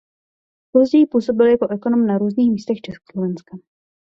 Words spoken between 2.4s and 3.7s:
místech Československa.